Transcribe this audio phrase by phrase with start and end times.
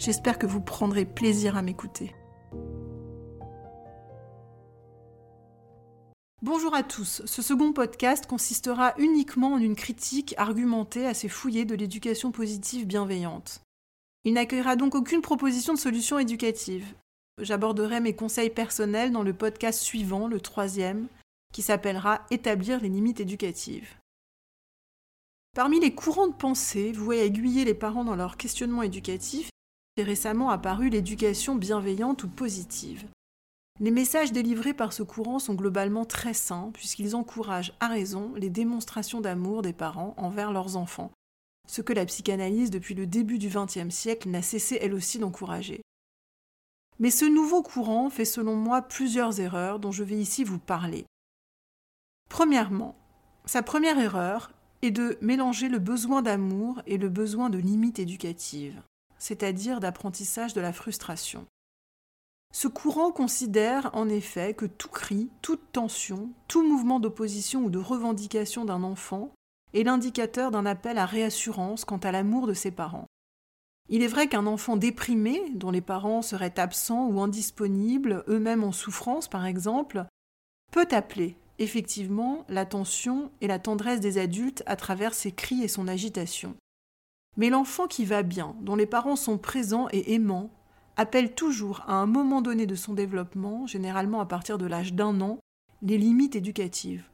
[0.00, 2.14] J'espère que vous prendrez plaisir à m'écouter.
[6.40, 11.74] Bonjour à tous, ce second podcast consistera uniquement en une critique argumentée assez fouillée de
[11.74, 13.60] l'éducation positive bienveillante.
[14.24, 16.94] Il n'accueillera donc aucune proposition de solution éducative.
[17.38, 21.08] J'aborderai mes conseils personnels dans le podcast suivant, le troisième,
[21.52, 23.96] qui s'appellera Établir les limites éducatives.
[25.54, 29.50] Parmi les courants de pensée voués à aiguiller les parents dans leur questionnement éducatif,
[30.02, 33.06] récemment apparu l'éducation bienveillante ou positive.
[33.80, 38.50] Les messages délivrés par ce courant sont globalement très sains puisqu'ils encouragent à raison les
[38.50, 41.12] démonstrations d'amour des parents envers leurs enfants,
[41.66, 45.80] ce que la psychanalyse depuis le début du XXe siècle n'a cessé elle aussi d'encourager.
[46.98, 51.06] Mais ce nouveau courant fait selon moi plusieurs erreurs dont je vais ici vous parler.
[52.28, 52.94] Premièrement,
[53.46, 58.82] sa première erreur est de mélanger le besoin d'amour et le besoin de limites éducatives
[59.20, 61.46] c'est-à-dire d'apprentissage de la frustration.
[62.52, 67.78] Ce courant considère en effet que tout cri, toute tension, tout mouvement d'opposition ou de
[67.78, 69.30] revendication d'un enfant
[69.72, 73.06] est l'indicateur d'un appel à réassurance quant à l'amour de ses parents.
[73.88, 78.72] Il est vrai qu'un enfant déprimé, dont les parents seraient absents ou indisponibles, eux-mêmes en
[78.72, 80.06] souffrance par exemple,
[80.72, 85.86] peut appeler effectivement l'attention et la tendresse des adultes à travers ses cris et son
[85.86, 86.56] agitation.
[87.36, 90.50] Mais l'enfant qui va bien, dont les parents sont présents et aimants,
[90.96, 95.20] appelle toujours à un moment donné de son développement, généralement à partir de l'âge d'un
[95.20, 95.38] an,
[95.82, 97.08] les limites éducatives.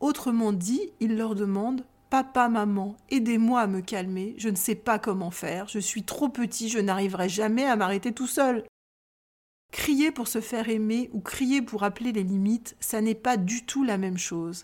[0.00, 5.00] Autrement dit, il leur demande Papa, maman, aidez-moi à me calmer, je ne sais pas
[5.00, 8.64] comment faire, je suis trop petit, je n'arriverai jamais à m'arrêter tout seul.
[9.72, 13.66] Crier pour se faire aimer ou crier pour appeler les limites, ça n'est pas du
[13.66, 14.62] tout la même chose.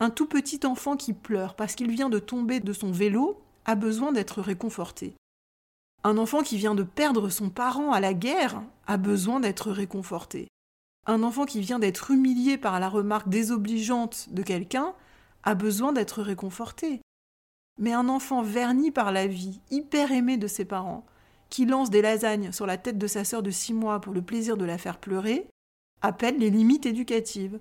[0.00, 3.74] Un tout petit enfant qui pleure parce qu'il vient de tomber de son vélo a
[3.74, 5.14] besoin d'être réconforté.
[6.02, 10.48] Un enfant qui vient de perdre son parent à la guerre a besoin d'être réconforté.
[11.06, 14.94] Un enfant qui vient d'être humilié par la remarque désobligeante de quelqu'un
[15.42, 17.00] a besoin d'être réconforté.
[17.78, 21.04] Mais un enfant verni par la vie, hyper aimé de ses parents,
[21.50, 24.22] qui lance des lasagnes sur la tête de sa sœur de six mois pour le
[24.22, 25.46] plaisir de la faire pleurer,
[26.02, 27.58] appelle les limites éducatives.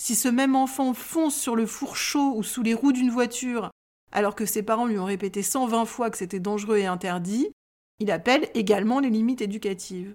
[0.00, 3.70] Si ce même enfant fonce sur le four chaud ou sous les roues d'une voiture
[4.12, 7.50] alors que ses parents lui ont répété 120 fois que c'était dangereux et interdit,
[7.98, 10.14] il appelle également les limites éducatives.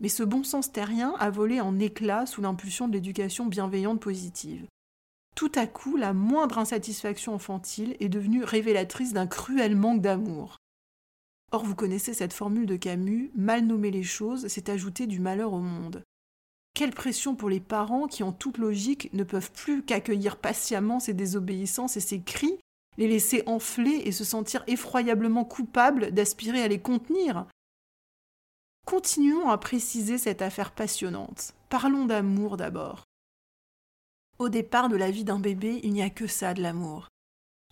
[0.00, 4.66] Mais ce bon sens terrien a volé en éclats sous l'impulsion de l'éducation bienveillante positive.
[5.36, 10.56] Tout à coup, la moindre insatisfaction infantile est devenue révélatrice d'un cruel manque d'amour.
[11.52, 15.52] Or, vous connaissez cette formule de Camus, mal nommer les choses, c'est ajouter du malheur
[15.52, 16.04] au monde.
[16.74, 21.14] Quelle pression pour les parents qui, en toute logique, ne peuvent plus qu'accueillir patiemment ces
[21.14, 22.58] désobéissances et ces cris
[22.96, 27.46] les laisser enfler et se sentir effroyablement coupables d'aspirer à les contenir.
[28.86, 31.54] Continuons à préciser cette affaire passionnante.
[31.68, 33.04] Parlons d'amour d'abord.
[34.38, 37.08] Au départ de la vie d'un bébé, il n'y a que ça de l'amour.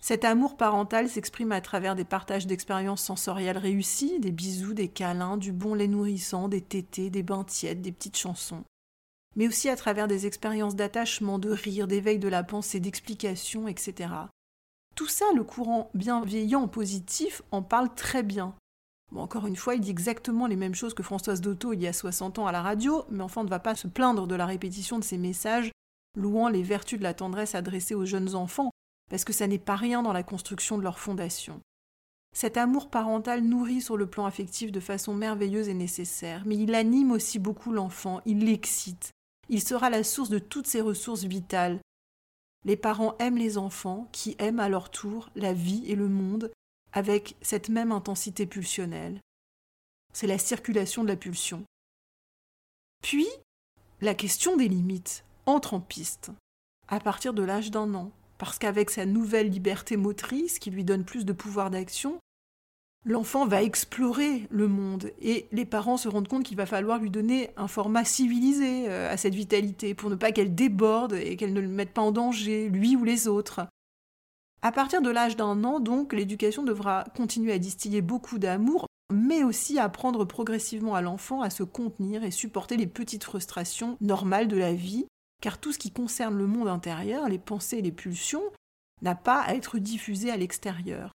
[0.01, 5.35] Cet amour parental s'exprime à travers des partages d'expériences sensorielles réussies, des bisous, des câlins,
[5.35, 8.63] du bon lait nourrissant, des tétés, des bains tièdes, des petites chansons.
[9.35, 14.13] Mais aussi à travers des expériences d'attachement, de rire, d'éveil de la pensée, d'explication, etc.
[14.99, 18.53] Tout ça, le courant bienveillant positif en parle très bien.
[19.13, 21.87] Bon, encore une fois, il dit exactement les mêmes choses que Françoise D'auto il y
[21.87, 24.45] a 60 ans à la radio, mais enfin ne va pas se plaindre de la
[24.45, 25.71] répétition de ces messages
[26.17, 28.71] louant les vertus de la tendresse adressée aux jeunes enfants,
[29.09, 31.61] parce que ça n'est pas rien dans la construction de leur fondation.
[32.35, 36.75] Cet amour parental nourrit sur le plan affectif de façon merveilleuse et nécessaire, mais il
[36.75, 39.13] anime aussi beaucoup l'enfant, il l'excite,
[39.47, 41.79] il sera la source de toutes ses ressources vitales.
[42.65, 46.51] Les parents aiment les enfants, qui aiment à leur tour la vie et le monde,
[46.91, 49.21] avec cette même intensité pulsionnelle.
[50.13, 51.63] C'est la circulation de la pulsion.
[53.01, 53.27] Puis,
[54.01, 56.31] la question des limites entre en piste,
[56.87, 61.05] à partir de l'âge d'un an, parce qu'avec sa nouvelle liberté motrice qui lui donne
[61.05, 62.19] plus de pouvoir d'action,
[63.05, 67.09] l'enfant va explorer le monde et les parents se rendent compte qu'il va falloir lui
[67.09, 71.53] donner un format civilisé euh, à cette vitalité pour ne pas qu'elle déborde et qu'elle
[71.53, 73.61] ne le mette pas en danger, lui ou les autres.
[74.61, 79.43] À partir de l'âge d'un an, donc, l'éducation devra continuer à distiller beaucoup d'amour, mais
[79.43, 84.57] aussi apprendre progressivement à l'enfant à se contenir et supporter les petites frustrations normales de
[84.57, 85.05] la vie,
[85.41, 88.43] car tout ce qui concerne le monde intérieur, les pensées et les pulsions,
[89.01, 91.13] n'a pas à être diffusé à l'extérieur.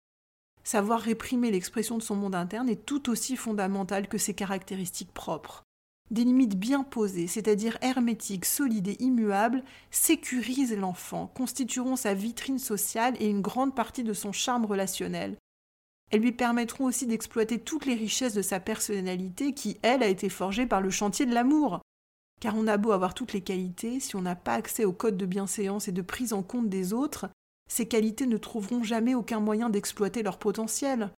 [0.65, 5.65] Savoir réprimer l'expression de son monde interne est tout aussi fondamental que ses caractéristiques propres.
[6.11, 13.17] Des limites bien posées, c'est-à-dire hermétiques, solides et immuables, sécurisent l'enfant, constitueront sa vitrine sociale
[13.19, 15.37] et une grande partie de son charme relationnel.
[16.11, 20.29] Elles lui permettront aussi d'exploiter toutes les richesses de sa personnalité qui, elle, a été
[20.29, 21.81] forgée par le chantier de l'amour.
[22.41, 25.17] Car on a beau avoir toutes les qualités, si on n'a pas accès au code
[25.17, 27.31] de bienséance et de prise en compte des autres,
[27.69, 31.11] ces qualités ne trouveront jamais aucun moyen d'exploiter leur potentiel.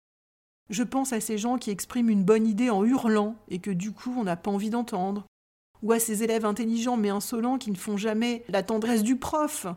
[0.69, 3.92] Je pense à ces gens qui expriment une bonne idée en hurlant et que du
[3.92, 5.25] coup on n'a pas envie d'entendre,
[5.81, 9.68] ou à ces élèves intelligents mais insolents qui ne font jamais la tendresse du prof,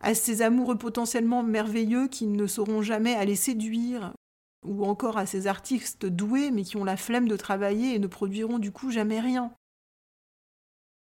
[0.00, 4.14] à ces amoureux potentiellement merveilleux qui ne sauront jamais aller séduire,
[4.64, 8.06] ou encore à ces artistes doués mais qui ont la flemme de travailler et ne
[8.06, 9.52] produiront du coup jamais rien.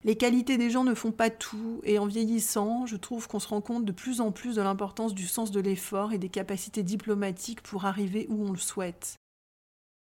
[0.03, 3.47] Les qualités des gens ne font pas tout, et en vieillissant, je trouve qu'on se
[3.47, 6.83] rend compte de plus en plus de l'importance du sens de l'effort et des capacités
[6.83, 9.17] diplomatiques pour arriver où on le souhaite.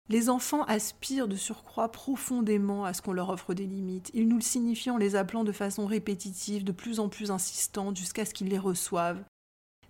[0.08, 4.12] Les enfants aspirent de surcroît profondément à ce qu'on leur offre des limites.
[4.14, 7.98] Ils nous le signifient en les appelant de façon répétitive, de plus en plus insistante,
[7.98, 9.24] jusqu'à ce qu'ils les reçoivent.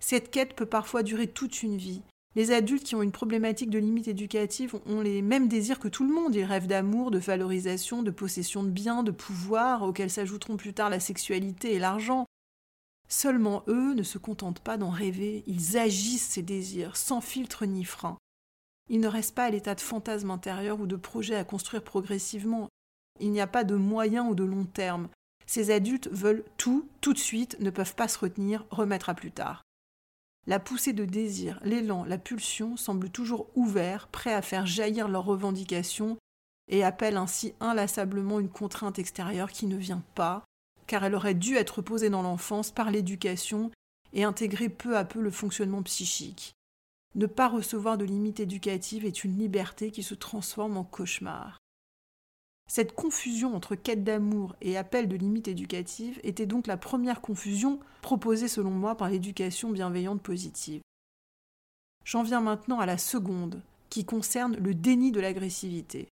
[0.00, 2.02] Cette quête peut parfois durer toute une vie,
[2.34, 6.04] les adultes qui ont une problématique de limite éducative ont les mêmes désirs que tout
[6.04, 6.34] le monde.
[6.34, 10.88] Ils rêvent d'amour, de valorisation, de possession de biens, de pouvoir, auxquels s'ajouteront plus tard
[10.88, 12.24] la sexualité et l'argent.
[13.08, 17.84] Seulement eux ne se contentent pas d'en rêver, ils agissent ces désirs, sans filtre ni
[17.84, 18.16] frein.
[18.88, 22.68] Ils ne restent pas à l'état de fantasme intérieur ou de projet à construire progressivement.
[23.20, 25.08] Il n'y a pas de moyen ou de long terme.
[25.46, 29.32] Ces adultes veulent tout, tout de suite, ne peuvent pas se retenir, remettre à plus
[29.32, 29.62] tard.
[30.46, 35.24] La poussée de désir, l'élan, la pulsion semblent toujours ouverts, prêts à faire jaillir leurs
[35.24, 36.18] revendications,
[36.68, 40.44] et appellent ainsi inlassablement une contrainte extérieure qui ne vient pas,
[40.86, 43.70] car elle aurait dû être posée dans l'enfance par l'éducation
[44.12, 46.54] et intégrer peu à peu le fonctionnement psychique.
[47.14, 51.58] Ne pas recevoir de limites éducatives est une liberté qui se transforme en cauchemar.
[52.68, 57.80] Cette confusion entre quête d'amour et appel de limite éducative était donc la première confusion
[58.00, 60.80] proposée selon moi par l'éducation bienveillante positive.
[62.04, 66.08] J'en viens maintenant à la seconde, qui concerne le déni de l'agressivité.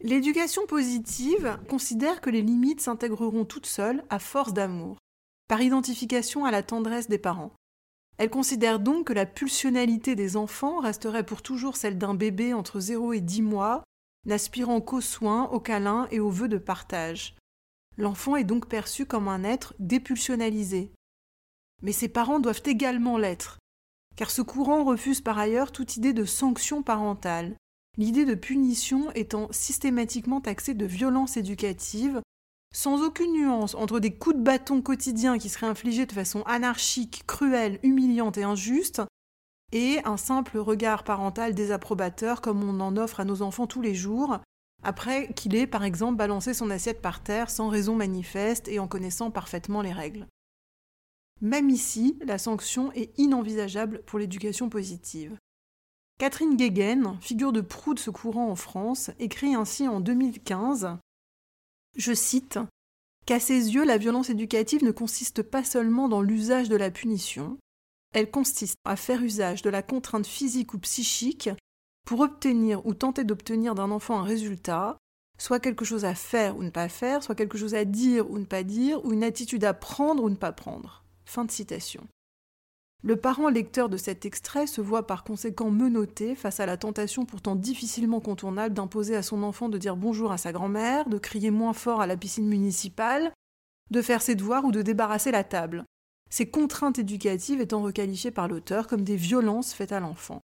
[0.00, 4.98] L'éducation positive considère que les limites s'intégreront toutes seules à force d'amour,
[5.48, 7.52] par identification à la tendresse des parents.
[8.18, 12.78] Elle considère donc que la pulsionalité des enfants resterait pour toujours celle d'un bébé entre
[12.78, 13.82] 0 et 10 mois,
[14.28, 17.34] n'aspirant qu'aux soins, aux câlins et aux vœux de partage.
[17.96, 20.92] L'enfant est donc perçu comme un être dépulsionalisé.
[21.82, 23.58] Mais ses parents doivent également l'être,
[24.16, 27.56] car ce courant refuse par ailleurs toute idée de sanction parentale,
[27.96, 32.20] l'idée de punition étant systématiquement taxée de violence éducative,
[32.72, 37.24] sans aucune nuance entre des coups de bâton quotidiens qui seraient infligés de façon anarchique,
[37.26, 39.02] cruelle, humiliante et injuste,
[39.72, 43.94] et un simple regard parental désapprobateur comme on en offre à nos enfants tous les
[43.94, 44.38] jours,
[44.82, 48.88] après qu'il ait par exemple balancé son assiette par terre sans raison manifeste et en
[48.88, 50.26] connaissant parfaitement les règles.
[51.40, 55.36] Même ici, la sanction est inenvisageable pour l'éducation positive.
[56.18, 60.96] Catherine Guéguen, figure de proue de ce courant en France, écrit ainsi en 2015
[61.96, 62.58] Je cite
[63.24, 67.58] Qu'à ses yeux, la violence éducative ne consiste pas seulement dans l'usage de la punition,
[68.18, 71.50] elle consiste à faire usage de la contrainte physique ou psychique
[72.04, 74.98] pour obtenir ou tenter d'obtenir d'un enfant un résultat,
[75.38, 78.38] soit quelque chose à faire ou ne pas faire, soit quelque chose à dire ou
[78.38, 81.04] ne pas dire, ou une attitude à prendre ou ne pas prendre.
[81.26, 82.08] Fin de citation.
[83.04, 87.24] Le parent lecteur de cet extrait se voit par conséquent menotté face à la tentation
[87.24, 91.52] pourtant difficilement contournable d'imposer à son enfant de dire bonjour à sa grand-mère, de crier
[91.52, 93.32] moins fort à la piscine municipale,
[93.92, 95.84] de faire ses devoirs ou de débarrasser la table.
[96.30, 100.40] Ces contraintes éducatives étant requalifiées par l'auteur comme des violences faites à l'enfant.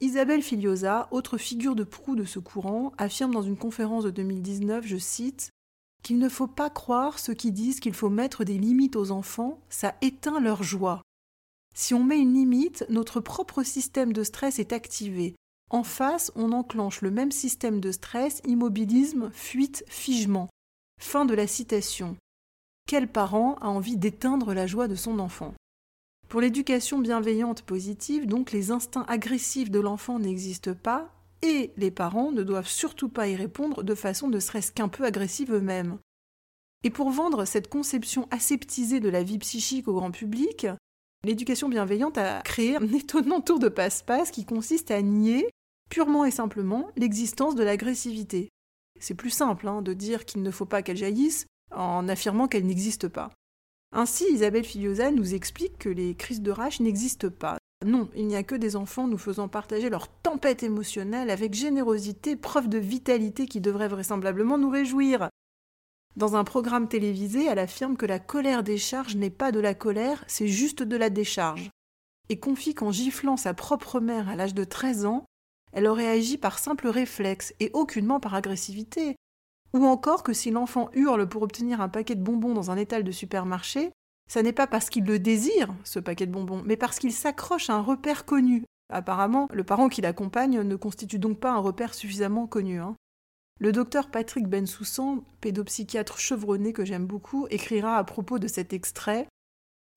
[0.00, 4.86] Isabelle Filiosa, autre figure de proue de ce courant, affirme dans une conférence de 2019,
[4.86, 5.50] je cite,
[6.02, 9.60] qu'il ne faut pas croire ceux qui disent qu'il faut mettre des limites aux enfants,
[9.70, 11.02] ça éteint leur joie.
[11.74, 15.34] Si on met une limite, notre propre système de stress est activé.
[15.70, 20.48] En face, on enclenche le même système de stress, immobilisme, fuite, figement.
[21.00, 22.16] Fin de la citation.
[22.86, 25.54] Quel parent a envie d'éteindre la joie de son enfant?
[26.28, 31.12] Pour l'éducation bienveillante positive, donc les instincts agressifs de l'enfant n'existent pas,
[31.42, 35.04] et les parents ne doivent surtout pas y répondre de façon ne serait-ce qu'un peu
[35.04, 35.98] agressive eux-mêmes.
[36.82, 40.66] Et pour vendre cette conception aseptisée de la vie psychique au grand public,
[41.24, 45.48] L'éducation bienveillante a créé un étonnant tour de passe-passe qui consiste à nier
[45.90, 48.50] purement et simplement l'existence de l'agressivité.
[49.00, 52.66] C'est plus simple hein, de dire qu'il ne faut pas qu'elle jaillisse en affirmant qu'elle
[52.66, 53.30] n'existe pas.
[53.92, 57.58] Ainsi, Isabelle Filiosa nous explique que les crises de rage n'existent pas.
[57.84, 62.34] Non, il n'y a que des enfants nous faisant partager leur tempête émotionnelle avec générosité,
[62.34, 65.28] preuve de vitalité qui devrait vraisemblablement nous réjouir.
[66.16, 69.74] Dans un programme télévisé, elle affirme que la colère des charges n'est pas de la
[69.74, 71.70] colère, c'est juste de la décharge.
[72.28, 75.26] Et confie qu'en giflant sa propre mère à l'âge de 13 ans,
[75.72, 79.16] elle aurait agi par simple réflexe et aucunement par agressivité.
[79.74, 83.02] Ou encore que si l'enfant hurle pour obtenir un paquet de bonbons dans un étal
[83.02, 83.90] de supermarché,
[84.30, 87.68] ça n'est pas parce qu'il le désire, ce paquet de bonbons, mais parce qu'il s'accroche
[87.68, 88.64] à un repère connu.
[88.92, 92.78] Apparemment, le parent qui l'accompagne ne constitue donc pas un repère suffisamment connu.
[92.78, 92.94] Hein.
[93.58, 99.26] Le docteur Patrick Bensoussan, pédopsychiatre chevronné que j'aime beaucoup, écrira à propos de cet extrait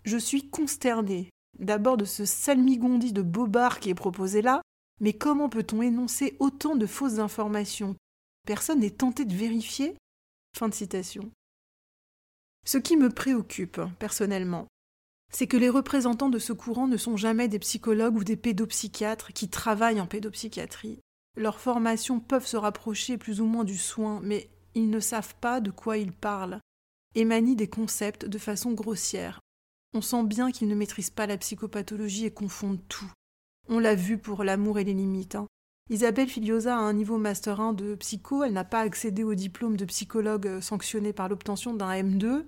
[0.03, 1.29] Je suis consterné,
[1.59, 4.61] d'abord de ce salmigondi de bobard qui est proposé là,
[4.99, 7.95] mais comment peut-on énoncer autant de fausses informations?
[8.47, 9.93] Personne n'est tenté de vérifier
[10.57, 11.29] Fin de citation.
[12.65, 14.67] Ce qui me préoccupe, personnellement,
[15.33, 19.33] c'est que les représentants de ce courant ne sont jamais des psychologues ou des pédopsychiatres
[19.33, 21.01] qui travaillent en pédopsychiatrie.
[21.35, 25.59] Leurs formations peuvent se rapprocher plus ou moins du soin, mais ils ne savent pas
[25.59, 26.61] de quoi ils parlent
[27.15, 29.41] et manient des concepts de façon grossière.
[29.93, 33.11] On sent bien qu'ils ne maîtrisent pas la psychopathologie et confondent tout.
[33.67, 35.35] On l'a vu pour l'amour et les limites.
[35.35, 35.47] Hein.
[35.89, 39.77] Isabelle Filiosa a un niveau Master 1 de psycho, elle n'a pas accédé au diplôme
[39.77, 42.43] de psychologue sanctionné par l'obtention d'un M2.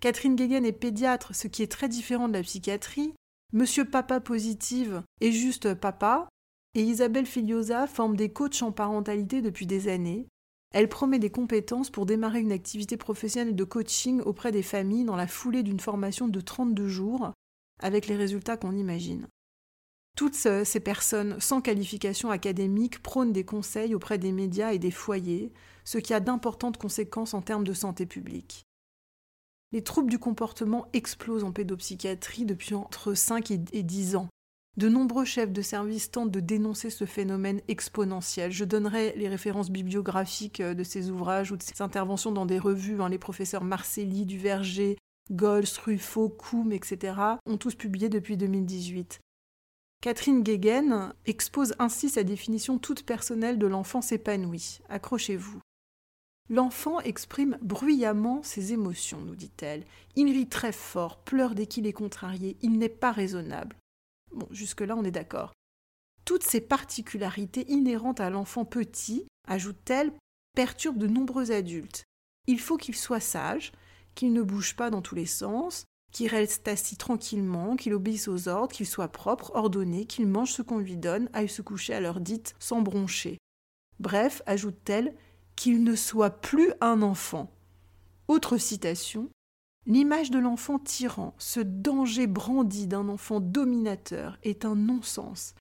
[0.00, 3.12] Catherine Guéguen est pédiatre, ce qui est très différent de la psychiatrie.
[3.52, 6.26] Monsieur Papa Positive est juste papa,
[6.74, 10.26] et Isabelle Filiosa forme des coachs en parentalité depuis des années.
[10.72, 15.16] Elle promet des compétences pour démarrer une activité professionnelle de coaching auprès des familles dans
[15.16, 17.30] la foulée d'une formation de 32 jours,
[17.82, 19.28] avec les résultats qu'on imagine.
[20.16, 25.52] Toutes ces personnes sans qualification académique prônent des conseils auprès des médias et des foyers,
[25.84, 28.64] ce qui a d'importantes conséquences en termes de santé publique.
[29.72, 34.28] Les troubles du comportement explosent en pédopsychiatrie depuis entre 5 et 10 ans,
[34.76, 38.50] de nombreux chefs de service tentent de dénoncer ce phénomène exponentiel.
[38.50, 42.58] Je donnerai les références bibliographiques euh, de ces ouvrages ou de ces interventions dans des
[42.58, 43.00] revues.
[43.00, 43.08] Hein.
[43.08, 44.96] Les professeurs Marcelli, Duverger,
[45.30, 47.14] Gols, Ruffo, Koum, etc.
[47.46, 49.20] ont tous publié depuis 2018.
[50.04, 54.80] Catherine Guéguen expose ainsi sa définition toute personnelle de l'enfance épanouie.
[54.90, 55.62] Accrochez-vous.
[56.50, 59.86] L'enfant exprime bruyamment ses émotions, nous dit-elle.
[60.14, 63.76] Il rit très fort, pleure dès qu'il est contrarié, il n'est pas raisonnable.
[64.30, 65.54] Bon, jusque-là, on est d'accord.
[66.26, 70.12] Toutes ces particularités inhérentes à l'enfant petit, ajoute-t-elle,
[70.54, 72.04] perturbent de nombreux adultes.
[72.46, 73.72] Il faut qu'il soit sage,
[74.14, 78.46] qu'il ne bouge pas dans tous les sens, qu'il reste assis tranquillement, qu'il obéisse aux
[78.48, 82.00] ordres, qu'il soit propre, ordonné, qu'il mange ce qu'on lui donne, aille se coucher à
[82.00, 83.36] l'heure dite sans broncher.
[83.98, 85.12] Bref, ajoute-t-elle,
[85.56, 87.52] qu'il ne soit plus un enfant.
[88.28, 89.28] Autre citation
[89.86, 95.56] L'image de l'enfant tyran, ce danger brandi d'un enfant dominateur, est un non-sens.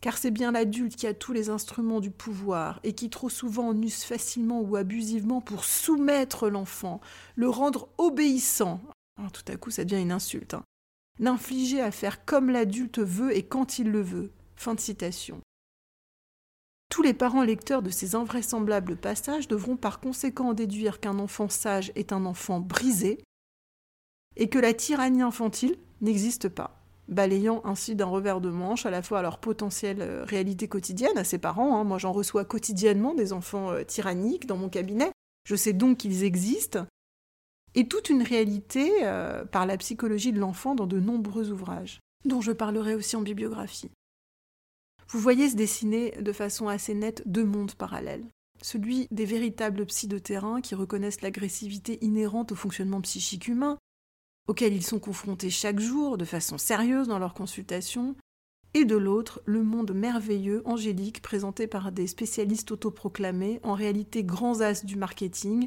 [0.00, 3.70] Car c'est bien l'adulte qui a tous les instruments du pouvoir et qui trop souvent
[3.70, 7.00] en use facilement ou abusivement pour soumettre l'enfant,
[7.34, 8.80] le rendre obéissant.
[9.18, 10.54] Alors, tout à coup, ça devient une insulte.
[10.54, 10.64] Hein.
[11.18, 14.30] L'infliger à faire comme l'adulte veut et quand il le veut.
[14.54, 15.40] Fin de citation.
[16.90, 21.92] Tous les parents lecteurs de ces invraisemblables passages devront par conséquent déduire qu'un enfant sage
[21.96, 23.18] est un enfant brisé,
[24.36, 29.02] et que la tyrannie infantile n'existe pas, balayant ainsi d'un revers de manche à la
[29.02, 31.76] fois leur potentielle euh, réalité quotidienne à ses parents.
[31.76, 31.84] Hein.
[31.84, 35.10] Moi, j'en reçois quotidiennement des enfants euh, tyranniques dans mon cabinet.
[35.44, 36.86] Je sais donc qu'ils existent.
[37.78, 42.00] Et toute une réalité euh, par la psychologie de l'enfant dans de nombreux ouvrages.
[42.24, 43.92] dont je parlerai aussi en bibliographie.
[45.08, 48.26] Vous voyez se dessiner de façon assez nette deux mondes parallèles.
[48.62, 53.78] Celui des véritables psys de terrain qui reconnaissent l'agressivité inhérente au fonctionnement psychique humain,
[54.48, 58.16] auquel ils sont confrontés chaque jour de façon sérieuse dans leurs consultations,
[58.74, 64.62] et de l'autre, le monde merveilleux, angélique, présenté par des spécialistes autoproclamés, en réalité grands
[64.62, 65.66] as du marketing,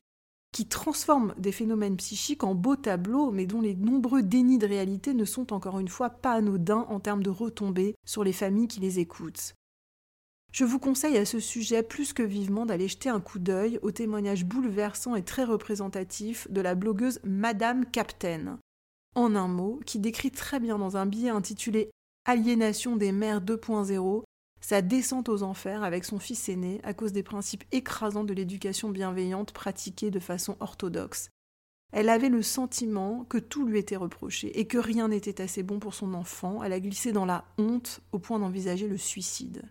[0.52, 5.14] qui transforment des phénomènes psychiques en beaux tableaux, mais dont les nombreux dénis de réalité
[5.14, 8.80] ne sont encore une fois pas anodins en termes de retombées sur les familles qui
[8.80, 9.56] les écoutent.
[10.52, 13.92] Je vous conseille à ce sujet plus que vivement d'aller jeter un coup d'œil au
[13.92, 18.60] témoignage bouleversant et très représentatif de la blogueuse Madame Captain.
[19.16, 21.90] En un mot, qui décrit très bien dans un billet intitulé
[22.26, 24.24] Aliénation des mères 2.0
[24.62, 28.90] sa descente aux enfers avec son fils aîné à cause des principes écrasants de l'éducation
[28.90, 31.30] bienveillante pratiquée de façon orthodoxe.
[31.92, 35.80] Elle avait le sentiment que tout lui était reproché et que rien n'était assez bon
[35.80, 39.64] pour son enfant, elle a glissé dans la honte au point d'envisager le suicide.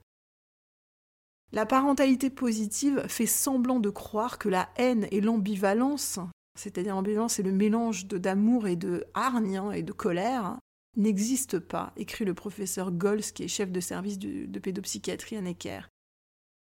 [1.52, 6.20] La parentalité positive fait semblant de croire que la haine et l'ambivalence,
[6.58, 10.58] c'est-à-dire l'ambivalence c'est le mélange d'amour et de hargne hein, et de colère,
[10.96, 15.80] n'existe pas, écrit le professeur Gols, qui est chef de service de, pédopsychiatrie à Necker.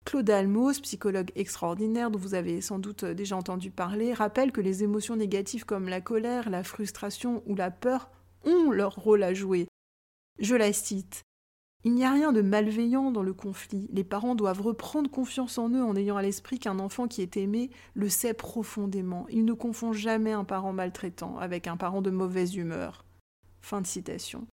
[0.05, 4.83] Claude Almos, psychologue extraordinaire dont vous avez sans doute déjà entendu parler, rappelle que les
[4.83, 8.11] émotions négatives comme la colère, la frustration ou la peur
[8.45, 9.67] ont leur rôle à jouer.
[10.39, 11.23] Je la cite.
[11.87, 13.89] Il n'y a rien de malveillant dans le conflit.
[13.93, 17.37] Les parents doivent reprendre confiance en eux en ayant à l'esprit qu'un enfant qui est
[17.37, 19.27] aimé le sait profondément.
[19.29, 23.04] Il ne confond jamais un parent maltraitant avec un parent de mauvaise humeur.
[23.65, 24.47] Fin de citation.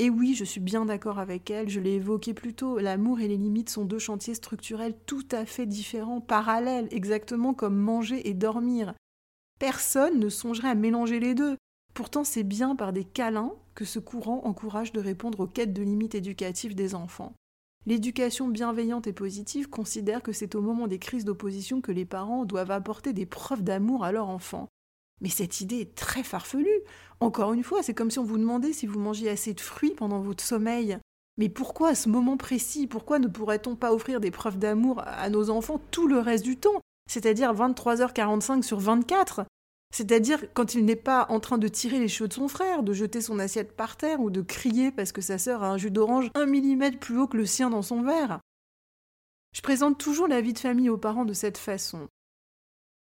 [0.00, 3.28] Et oui, je suis bien d'accord avec elle, je l'ai évoqué plus tôt, l'amour et
[3.28, 8.34] les limites sont deux chantiers structurels tout à fait différents, parallèles, exactement comme manger et
[8.34, 8.92] dormir.
[9.60, 11.56] Personne ne songerait à mélanger les deux.
[11.94, 15.84] Pourtant, c'est bien par des câlins que ce courant encourage de répondre aux quêtes de
[15.84, 17.34] limites éducatives des enfants.
[17.86, 22.44] L'éducation bienveillante et positive considère que c'est au moment des crises d'opposition que les parents
[22.44, 24.66] doivent apporter des preuves d'amour à leur enfant.
[25.20, 26.80] Mais cette idée est très farfelue.
[27.20, 29.94] Encore une fois, c'est comme si on vous demandait si vous mangiez assez de fruits
[29.96, 30.98] pendant votre sommeil.
[31.36, 35.28] Mais pourquoi à ce moment précis Pourquoi ne pourrait-on pas offrir des preuves d'amour à
[35.30, 36.80] nos enfants tout le reste du temps?
[37.10, 39.44] C'est-à-dire 23h45 sur 24
[39.90, 42.92] c'est-à-dire quand il n'est pas en train de tirer les cheveux de son frère, de
[42.92, 45.90] jeter son assiette par terre ou de crier parce que sa sœur a un jus
[45.90, 48.40] d'orange un millimètre plus haut que le sien dans son verre?
[49.54, 52.08] Je présente toujours la vie de famille aux parents de cette façon.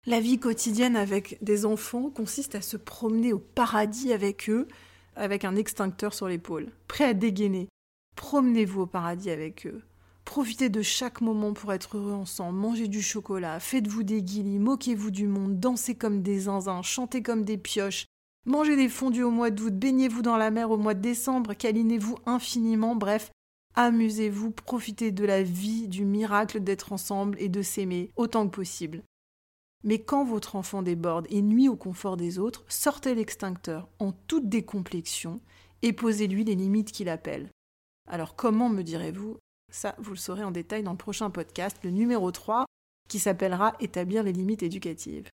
[0.05, 4.67] La vie quotidienne avec des enfants consiste à se promener au paradis avec eux,
[5.15, 7.69] avec un extincteur sur l'épaule, prêt à dégainer.
[8.17, 9.81] Promenez-vous au paradis avec eux.
[10.25, 15.09] Profitez de chaque moment pour être heureux ensemble, mangez du chocolat, faites-vous des guillis, moquez-vous
[15.09, 18.05] du monde, dansez comme des zinzins, chantez comme des pioches,
[18.45, 22.17] mangez des fondus au mois d'août, baignez-vous dans la mer au mois de décembre, câlinez-vous
[22.25, 23.31] infiniment, bref,
[23.75, 29.01] amusez-vous, profitez de la vie, du miracle d'être ensemble et de s'aimer autant que possible.
[29.83, 34.47] Mais quand votre enfant déborde et nuit au confort des autres, sortez l'extincteur en toute
[34.47, 35.41] décomplexion
[35.81, 37.49] et posez-lui les limites qu'il appelle.
[38.09, 39.37] Alors comment me direz-vous?
[39.71, 42.65] Ça, vous le saurez en détail dans le prochain podcast, le numéro 3,
[43.09, 45.29] qui s'appellera Établir les limites éducatives.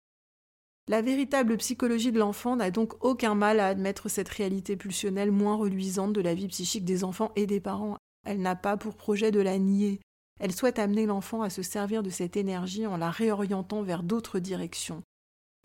[0.88, 5.56] La véritable psychologie de l'enfant n'a donc aucun mal à admettre cette réalité pulsionnelle moins
[5.56, 7.98] reluisante de la vie psychique des enfants et des parents.
[8.26, 10.00] Elle n'a pas pour projet de la nier,
[10.40, 14.40] elle souhaite amener l'enfant à se servir de cette énergie en la réorientant vers d'autres
[14.40, 15.04] directions,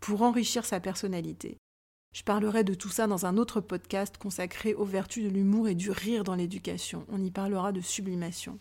[0.01, 1.57] pour enrichir sa personnalité.
[2.13, 5.75] Je parlerai de tout ça dans un autre podcast consacré aux vertus de l'humour et
[5.75, 7.05] du rire dans l'éducation.
[7.09, 8.57] On y parlera de sublimation.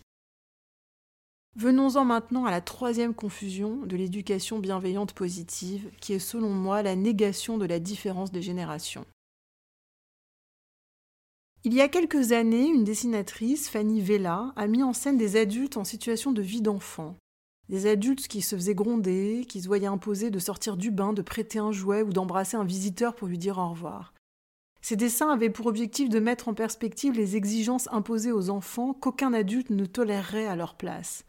[1.56, 6.96] Venons-en maintenant à la troisième confusion de l'éducation bienveillante positive, qui est selon moi la
[6.96, 9.06] négation de la différence des générations.
[11.66, 15.78] Il y a quelques années, une dessinatrice, Fanny Vella, a mis en scène des adultes
[15.78, 17.16] en situation de vie d'enfant.
[17.70, 21.22] Des adultes qui se faisaient gronder, qui se voyaient imposer de sortir du bain, de
[21.22, 24.12] prêter un jouet ou d'embrasser un visiteur pour lui dire au revoir.
[24.82, 29.32] Ces dessins avaient pour objectif de mettre en perspective les exigences imposées aux enfants qu'aucun
[29.32, 31.24] adulte ne tolérerait à leur place.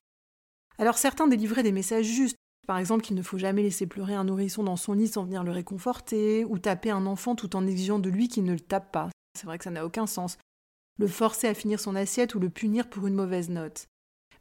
[0.77, 2.35] Alors certains délivraient des messages justes,
[2.67, 5.45] par exemple qu'il ne faut jamais laisser pleurer un nourrisson dans son lit sans venir
[5.45, 8.91] le réconforter, ou taper un enfant tout en exigeant de lui qu'il ne le tape
[8.91, 9.09] pas.
[9.35, 10.37] C'est vrai que ça n'a aucun sens.
[10.97, 13.87] Le forcer à finir son assiette ou le punir pour une mauvaise note.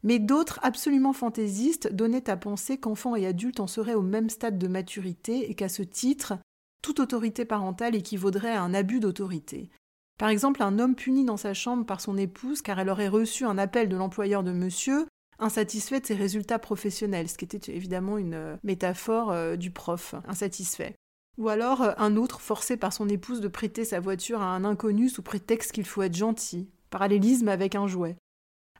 [0.03, 4.59] Mais d'autres, absolument fantaisistes, donnaient à penser qu'enfants et adultes en seraient au même stade
[4.59, 6.35] de maturité et qu'à ce titre,
[6.83, 9.71] toute autorité parentale équivaudrait à un abus d'autorité.
[10.19, 13.47] Par exemple, un homme puni dans sa chambre par son épouse car elle aurait reçu
[13.47, 15.07] un appel de l'employeur de monsieur,
[15.39, 20.95] insatisfait de ses résultats professionnels, ce qui était évidemment une métaphore euh, du prof insatisfait.
[21.39, 24.65] Ou alors euh, un autre forcé par son épouse de prêter sa voiture à un
[24.65, 28.17] inconnu sous prétexte qu'il faut être gentil, parallélisme avec un jouet.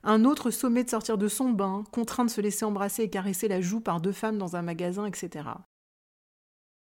[0.03, 3.47] Un autre sommé de sortir de son bain, contraint de se laisser embrasser et caresser
[3.47, 5.49] la joue par deux femmes dans un magasin, etc.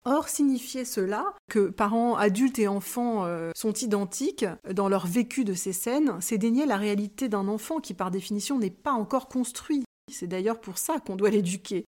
[0.05, 5.55] Or, signifier cela, que parents adultes et enfants euh, sont identiques dans leur vécu de
[5.55, 9.85] ces scènes, c'est dénier la réalité d'un enfant qui, par définition, n'est pas encore construit.
[10.11, 11.85] C'est d'ailleurs pour ça qu'on doit l'éduquer.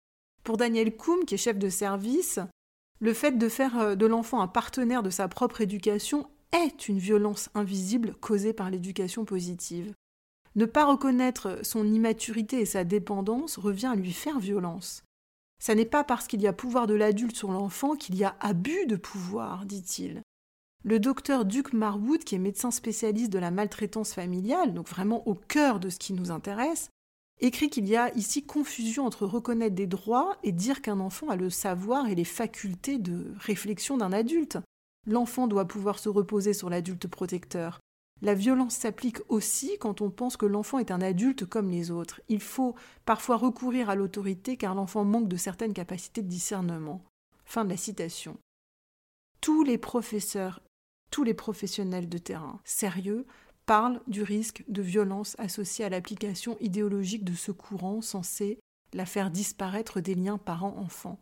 [0.43, 2.41] Pour Daniel Koum, qui est chef de service,
[3.01, 6.99] le fait de faire euh, de l'enfant un partenaire de sa propre éducation est une
[6.99, 9.93] violence invisible causée par l'éducation positive.
[10.57, 15.05] Ne pas reconnaître son immaturité et sa dépendance revient à lui faire violence.
[15.63, 18.37] Ça n'est pas parce qu'il y a pouvoir de l'adulte sur l'enfant qu'il y a
[18.41, 20.23] abus de pouvoir, dit-il.
[20.83, 25.35] Le docteur Duke Marwood, qui est médecin spécialiste de la maltraitance familiale, donc vraiment au
[25.35, 26.91] cœur de ce qui nous intéresse,
[27.41, 31.37] écrit qu'il y a ici confusion entre reconnaître des droits et dire qu'un enfant a
[31.37, 34.59] le savoir et les facultés de réflexion d'un adulte.
[35.07, 37.81] L'enfant doit pouvoir se reposer sur l'adulte protecteur.
[38.23, 42.21] La violence s'applique aussi quand on pense que l'enfant est un adulte comme les autres.
[42.29, 42.75] Il faut
[43.07, 47.03] parfois recourir à l'autorité car l'enfant manque de certaines capacités de discernement.
[47.47, 48.37] Fin de la citation.
[49.41, 50.61] Tous les professeurs,
[51.11, 53.27] tous les professionnels de terrain sérieux
[53.71, 58.59] parlent du risque de violence associé à l'application idéologique de ce courant censé
[58.95, 61.21] la faire disparaître des liens parents-enfants.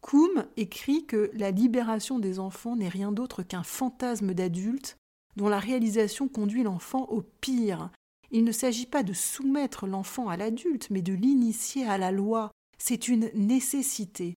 [0.00, 4.96] Koum écrit que la libération des enfants n'est rien d'autre qu'un fantasme d'adulte
[5.36, 7.92] dont la réalisation conduit l'enfant au pire.
[8.32, 12.50] Il ne s'agit pas de soumettre l'enfant à l'adulte, mais de l'initier à la loi.
[12.78, 14.34] C'est une nécessité.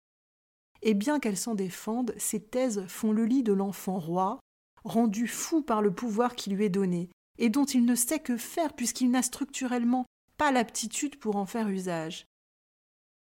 [0.82, 4.38] Et bien qu'elles s'en défendent, ces thèses font le lit de l'enfant roi,
[4.86, 8.36] rendu fou par le pouvoir qui lui est donné, et dont il ne sait que
[8.36, 12.26] faire puisqu'il n'a structurellement pas l'aptitude pour en faire usage.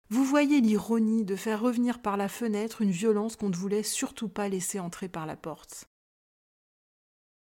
[0.08, 4.28] Vous voyez l'ironie de faire revenir par la fenêtre une violence qu'on ne voulait surtout
[4.28, 5.88] pas laisser entrer par la porte.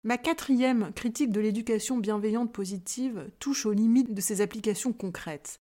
[0.03, 5.59] Ma quatrième critique de l'éducation bienveillante positive touche aux limites de ses applications concrètes.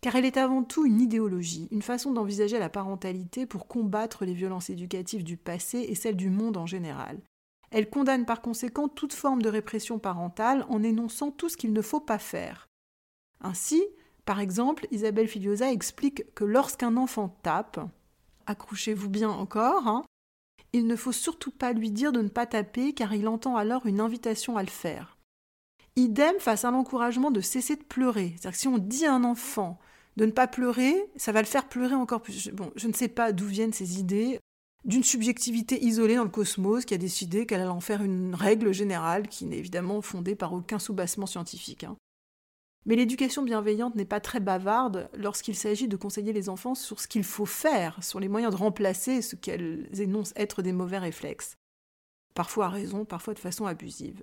[0.00, 4.32] Car elle est avant tout une idéologie, une façon d'envisager la parentalité pour combattre les
[4.32, 7.20] violences éducatives du passé et celles du monde en général.
[7.70, 11.82] Elle condamne par conséquent toute forme de répression parentale en énonçant tout ce qu'il ne
[11.82, 12.68] faut pas faire.
[13.40, 13.82] Ainsi,
[14.24, 17.80] par exemple, Isabelle Filiosa explique que lorsqu'un enfant tape,
[18.46, 20.04] accrochez-vous bien encore, hein,
[20.72, 23.86] il ne faut surtout pas lui dire de ne pas taper car il entend alors
[23.86, 25.16] une invitation à le faire.
[25.96, 28.34] Idem face à l'encouragement de cesser de pleurer.
[28.36, 29.78] C'est-à-dire que si on dit à un enfant
[30.16, 32.50] de ne pas pleurer, ça va le faire pleurer encore plus.
[32.50, 34.38] Bon, je ne sais pas d'où viennent ces idées
[34.84, 38.72] d'une subjectivité isolée dans le cosmos qui a décidé qu'elle allait en faire une règle
[38.72, 41.84] générale qui n'est évidemment fondée par aucun soubassement scientifique.
[41.84, 41.96] Hein.
[42.86, 47.08] Mais l'éducation bienveillante n'est pas très bavarde lorsqu'il s'agit de conseiller les enfants sur ce
[47.08, 51.56] qu'il faut faire, sur les moyens de remplacer ce qu'elles énoncent être des mauvais réflexes.
[52.34, 54.22] Parfois à raison, parfois de façon abusive.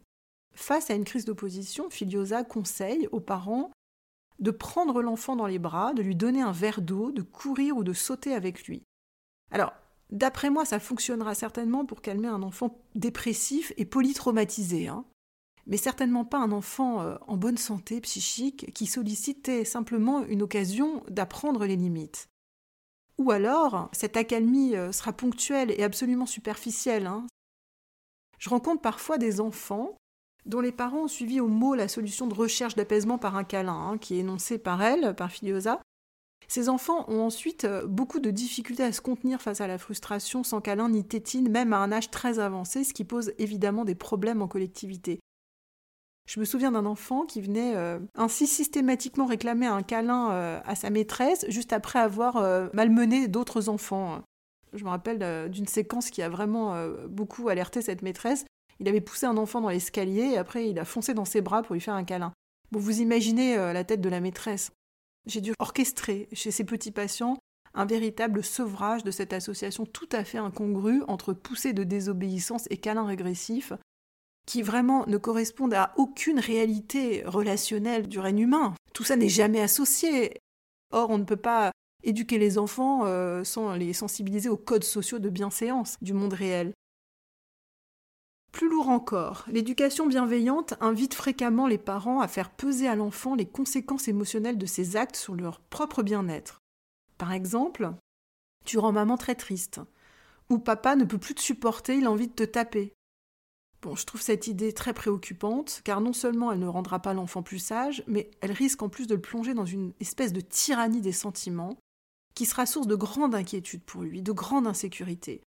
[0.55, 3.71] Face à une crise d'opposition, Filiosa conseille aux parents
[4.39, 7.83] de prendre l'enfant dans les bras, de lui donner un verre d'eau, de courir ou
[7.83, 8.83] de sauter avec lui.
[9.51, 9.73] Alors,
[10.11, 14.87] d'après moi, ça fonctionnera certainement pour calmer un enfant dépressif et polytraumatisé.
[14.87, 15.05] Hein
[15.67, 21.03] mais certainement pas un enfant euh, en bonne santé psychique qui sollicitait simplement une occasion
[21.09, 22.29] d'apprendre les limites.
[23.17, 27.07] Ou alors, cette accalmie euh, sera ponctuelle et absolument superficielle.
[27.07, 27.25] Hein.
[28.37, 29.95] Je rencontre parfois des enfants
[30.45, 33.73] dont les parents ont suivi au mot la solution de recherche d'apaisement par un câlin,
[33.73, 35.81] hein, qui est énoncée par elle, par Filiosa.
[36.47, 40.43] Ces enfants ont ensuite euh, beaucoup de difficultés à se contenir face à la frustration
[40.43, 43.95] sans câlin ni tétine, même à un âge très avancé, ce qui pose évidemment des
[43.95, 45.19] problèmes en collectivité.
[46.27, 50.75] Je me souviens d'un enfant qui venait euh, ainsi systématiquement réclamer un câlin euh, à
[50.75, 52.35] sa maîtresse juste après avoir
[52.73, 54.21] malmené d'autres enfants.
[54.73, 56.75] Je me rappelle d'une séquence qui a vraiment
[57.07, 58.45] beaucoup alerté cette maîtresse.
[58.79, 61.63] Il avait poussé un enfant dans l'escalier et après il a foncé dans ses bras
[61.63, 62.33] pour lui faire un câlin.
[62.71, 64.71] Bon, vous imaginez la tête de la maîtresse.
[65.25, 67.37] J'ai dû orchestrer chez ces petits patients
[67.73, 72.77] un véritable sevrage de cette association tout à fait incongrue entre poussée de désobéissance et
[72.77, 73.73] câlin régressif,
[74.45, 78.75] qui vraiment ne correspondent à aucune réalité relationnelle du règne humain.
[78.93, 80.37] Tout ça n'est jamais associé.
[80.91, 81.71] Or, on ne peut pas
[82.03, 86.71] éduquer les enfants euh, sans les sensibiliser aux codes sociaux de bienséance du monde réel.
[88.55, 93.45] Plus lourd encore, l'éducation bienveillante invite fréquemment les parents à faire peser à l'enfant les
[93.45, 96.61] conséquences émotionnelles de ses actes sur leur propre bien-être.
[97.17, 97.91] Par exemple,
[98.63, 99.81] tu rends maman très triste,
[100.49, 102.93] ou papa ne peut plus te supporter, il a envie de te taper,
[103.93, 107.59] je trouve cette idée très préoccupante, car non seulement elle ne rendra pas l'enfant plus
[107.59, 111.11] sage, mais elle risque en plus de le plonger dans une espèce de tyrannie des
[111.11, 111.77] sentiments,
[112.33, 115.41] qui sera source de grande inquiétude pour lui, de grande insécurité.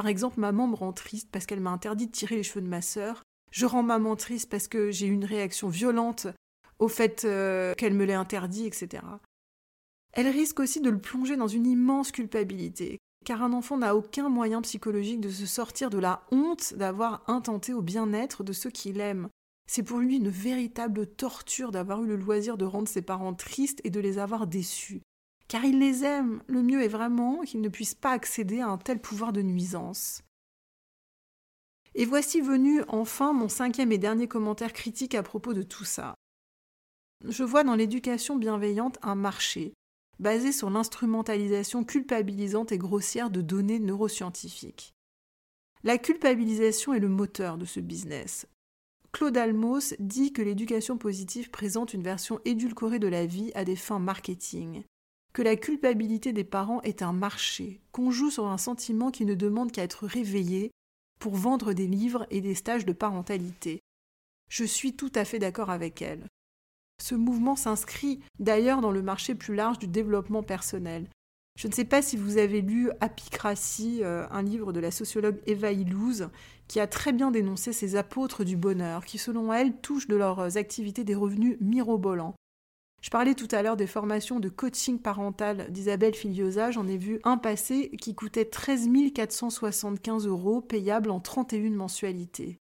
[0.00, 2.66] Par exemple, maman me rend triste parce qu'elle m'a interdit de tirer les cheveux de
[2.66, 3.22] ma sœur.
[3.52, 6.26] Je rends maman triste parce que j'ai eu une réaction violente
[6.78, 9.02] au fait euh, qu'elle me l'ait interdit, etc.
[10.14, 14.30] Elle risque aussi de le plonger dans une immense culpabilité, car un enfant n'a aucun
[14.30, 19.00] moyen psychologique de se sortir de la honte d'avoir intenté au bien-être de ceux qu'il
[19.00, 19.28] aime.
[19.68, 23.82] C'est pour lui une véritable torture d'avoir eu le loisir de rendre ses parents tristes
[23.84, 25.02] et de les avoir déçus.
[25.50, 28.78] Car il les aime, le mieux est vraiment qu'il ne puisse pas accéder à un
[28.78, 30.22] tel pouvoir de nuisance.
[31.96, 36.14] Et voici venu enfin mon cinquième et dernier commentaire critique à propos de tout ça.
[37.24, 39.74] Je vois dans l'éducation bienveillante un marché,
[40.20, 44.92] basé sur l'instrumentalisation culpabilisante et grossière de données neuroscientifiques.
[45.82, 48.46] La culpabilisation est le moteur de ce business.
[49.10, 53.74] Claude Almos dit que l'éducation positive présente une version édulcorée de la vie à des
[53.74, 54.84] fins marketing,
[55.32, 59.34] que la culpabilité des parents est un marché, qu'on joue sur un sentiment qui ne
[59.34, 60.72] demande qu'à être réveillé
[61.20, 63.80] pour vendre des livres et des stages de parentalité.
[64.48, 66.26] Je suis tout à fait d'accord avec elle.
[67.00, 71.08] Ce mouvement s'inscrit d'ailleurs dans le marché plus large du développement personnel.
[71.56, 75.40] Je ne sais pas si vous avez lu Apicratie, euh, un livre de la sociologue
[75.46, 76.28] Eva Illouz,
[76.68, 80.56] qui a très bien dénoncé ces apôtres du bonheur, qui selon elle touchent de leurs
[80.56, 82.34] activités des revenus mirobolants.
[83.00, 87.18] Je parlais tout à l'heure des formations de coaching parental d'Isabelle Filiosa, j'en ai vu
[87.24, 92.58] un passé qui coûtait 13 475 euros, payable en 31 mensualités.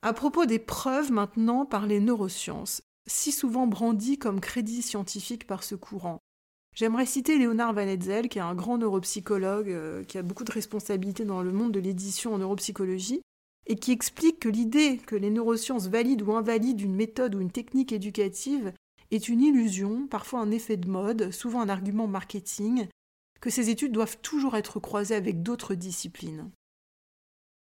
[0.00, 5.62] À propos des preuves maintenant par les neurosciences, si souvent brandies comme crédit scientifique par
[5.62, 6.20] ce courant.
[6.74, 10.52] J'aimerais citer Léonard Van Etzel, qui est un grand neuropsychologue, euh, qui a beaucoup de
[10.52, 13.22] responsabilités dans le monde de l'édition en neuropsychologie,
[13.66, 17.50] et qui explique que l'idée que les neurosciences valident ou invalident une méthode ou une
[17.50, 18.72] technique éducative
[19.10, 22.88] est une illusion, parfois un effet de mode, souvent un argument marketing,
[23.40, 26.50] que ces études doivent toujours être croisées avec d'autres disciplines.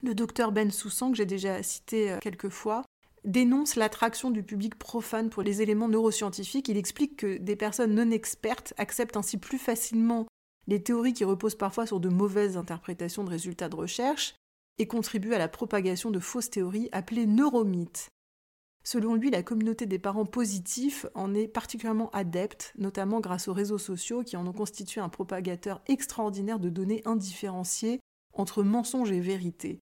[0.02, 2.84] Le docteur Ben Soussan, que j'ai déjà cité euh, quelques fois,
[3.24, 6.68] dénonce l'attraction du public profane pour les éléments neuroscientifiques.
[6.68, 10.26] Il explique que des personnes non expertes acceptent ainsi plus facilement
[10.68, 14.34] les théories qui reposent parfois sur de mauvaises interprétations de résultats de recherche
[14.78, 18.08] et contribuent à la propagation de fausses théories appelées neuromythes.
[18.90, 23.76] Selon lui, la communauté des parents positifs en est particulièrement adepte, notamment grâce aux réseaux
[23.76, 28.00] sociaux qui en ont constitué un propagateur extraordinaire de données indifférenciées
[28.32, 29.80] entre mensonges et vérité.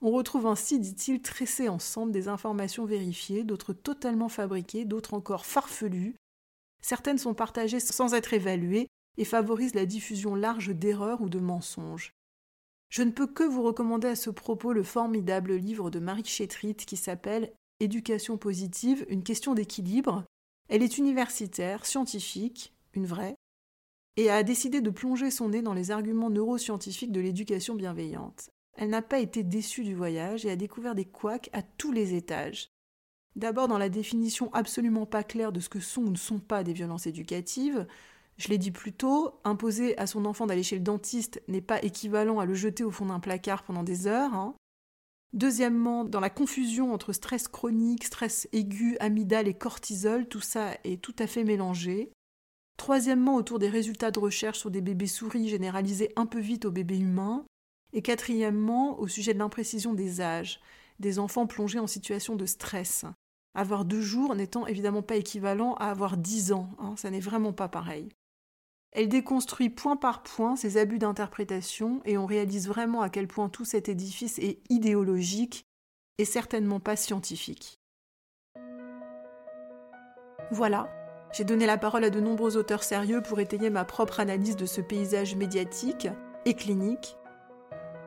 [0.00, 6.16] On retrouve ainsi, dit-il, tressées ensemble des informations vérifiées, d'autres totalement fabriquées, d'autres encore farfelues.
[6.82, 12.10] Certaines sont partagées sans être évaluées et favorisent la diffusion large d'erreurs ou de mensonges.
[12.88, 16.74] Je ne peux que vous recommander à ce propos le formidable livre de Marie Chétrit
[16.74, 20.24] qui s'appelle Éducation positive, une question d'équilibre.
[20.68, 23.34] Elle est universitaire, scientifique, une vraie,
[24.16, 28.50] et a décidé de plonger son nez dans les arguments neuroscientifiques de l'éducation bienveillante.
[28.76, 32.14] Elle n'a pas été déçue du voyage et a découvert des couacs à tous les
[32.14, 32.70] étages.
[33.36, 36.62] D'abord dans la définition absolument pas claire de ce que sont ou ne sont pas
[36.62, 37.86] des violences éducatives.
[38.36, 41.82] Je l'ai dit plus tôt, imposer à son enfant d'aller chez le dentiste n'est pas
[41.82, 44.34] équivalent à le jeter au fond d'un placard pendant des heures.
[44.34, 44.54] Hein.
[45.34, 51.02] Deuxièmement, dans la confusion entre stress chronique, stress aigu, amygdale et cortisol, tout ça est
[51.02, 52.12] tout à fait mélangé.
[52.76, 56.70] Troisièmement, autour des résultats de recherche sur des bébés souris généralisés un peu vite aux
[56.70, 57.44] bébés humains.
[57.92, 60.60] Et quatrièmement, au sujet de l'imprécision des âges,
[61.00, 63.04] des enfants plongés en situation de stress.
[63.54, 67.52] Avoir deux jours n'étant évidemment pas équivalent à avoir dix ans, hein, ça n'est vraiment
[67.52, 68.08] pas pareil.
[68.94, 73.48] Elle déconstruit point par point ces abus d'interprétation et on réalise vraiment à quel point
[73.48, 75.66] tout cet édifice est idéologique
[76.18, 77.80] et certainement pas scientifique.
[80.52, 80.88] Voilà,
[81.32, 84.66] j'ai donné la parole à de nombreux auteurs sérieux pour étayer ma propre analyse de
[84.66, 86.08] ce paysage médiatique
[86.44, 87.16] et clinique,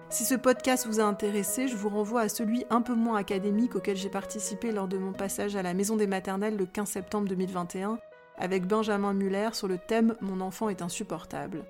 [0.10, 3.76] si ce podcast vous a intéressé, je vous renvoie à celui un peu moins académique
[3.76, 7.28] auquel j'ai participé lors de mon passage à la Maison des Maternelles le 15 septembre
[7.28, 8.00] 2021
[8.38, 11.66] avec Benjamin Muller sur le thème Mon enfant est insupportable.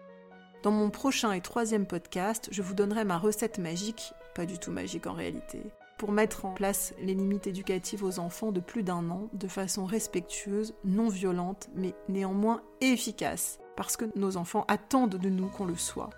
[0.64, 4.72] Dans mon prochain et troisième podcast, je vous donnerai ma recette magique, pas du tout
[4.72, 5.62] magique en réalité,
[5.98, 9.86] pour mettre en place les limites éducatives aux enfants de plus d'un an de façon
[9.86, 15.76] respectueuse, non violente, mais néanmoins efficace, parce que nos enfants attendent de nous qu'on le
[15.76, 16.10] soit.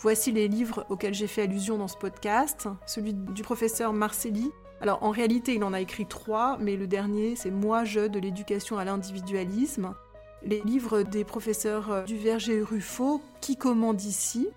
[0.00, 2.68] Voici les livres auxquels j'ai fait allusion dans ce podcast.
[2.86, 4.48] Celui du professeur Marcelli.
[4.80, 8.18] Alors en réalité, il en a écrit trois, mais le dernier, c'est Moi, je de
[8.18, 9.94] l'éducation à l'individualisme.
[10.44, 14.48] Les livres des professeurs euh, Duverger et Ruffo, Qui commande ici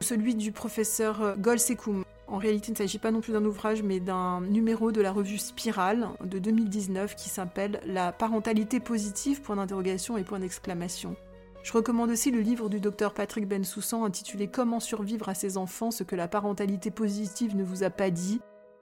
[0.00, 2.04] Celui du professeur euh, Golsekoum.
[2.26, 5.12] En réalité, il ne s'agit pas non plus d'un ouvrage, mais d'un numéro de la
[5.12, 11.14] revue Spirale de 2019 qui s'appelle La parentalité positive, point d'interrogation et point d'exclamation.
[11.62, 15.90] Je recommande aussi le livre du docteur Patrick Bensoussan intitulé Comment survivre à ses enfants,
[15.90, 18.40] ce que la parentalité positive ne vous a pas dit,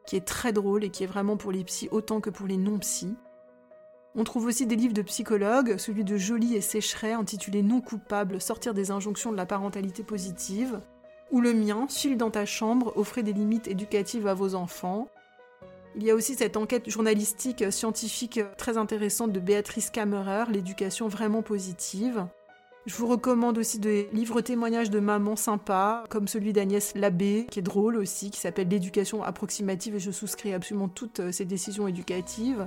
[0.09, 2.57] qui est très drôle et qui est vraiment pour les psys autant que pour les
[2.57, 3.15] non-psys.
[4.15, 8.41] On trouve aussi des livres de psychologues, celui de Joly et Sécheret intitulé Non coupable,
[8.41, 10.81] sortir des injonctions de la parentalité positive,
[11.31, 15.09] ou le mien, File dans ta chambre, offrez des limites éducatives à vos enfants.
[15.95, 21.43] Il y a aussi cette enquête journalistique scientifique très intéressante de Béatrice Kammerer, l'éducation vraiment
[21.43, 22.27] positive.
[22.87, 27.59] Je vous recommande aussi des livres témoignages de mamans sympas, comme celui d'Agnès Labbé, qui
[27.59, 32.67] est drôle aussi, qui s'appelle L'éducation approximative, et je souscris absolument toutes ces décisions éducatives.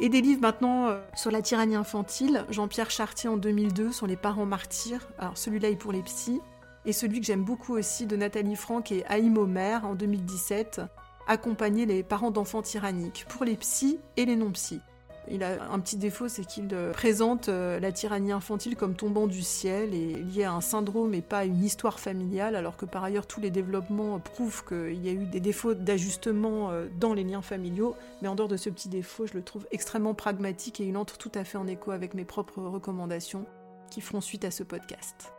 [0.00, 4.16] Et des livres maintenant euh, sur la tyrannie infantile, Jean-Pierre Chartier en 2002 sur les
[4.16, 6.40] parents martyrs, alors celui-là est pour les psys,
[6.84, 10.80] et celui que j'aime beaucoup aussi de Nathalie Franck et Haïm Omer en 2017,
[11.30, 14.80] Accompagner les parents d'enfants tyranniques, pour les psys et les non-psys.
[15.30, 19.26] Il a un petit défaut, c'est qu'il euh, présente euh, la tyrannie infantile comme tombant
[19.26, 22.86] du ciel et lié à un syndrome et pas à une histoire familiale, alors que
[22.86, 27.14] par ailleurs tous les développements prouvent qu'il y a eu des défauts d'ajustement euh, dans
[27.14, 27.94] les liens familiaux.
[28.22, 31.18] Mais en dehors de ce petit défaut, je le trouve extrêmement pragmatique et il entre
[31.18, 33.46] tout à fait en écho avec mes propres recommandations
[33.90, 35.37] qui feront suite à ce podcast.